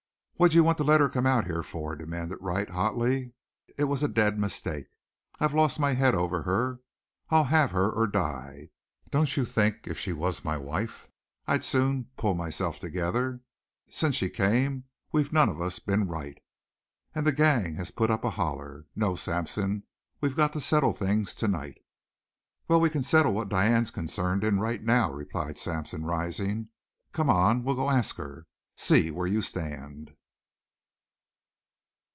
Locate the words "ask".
27.91-28.15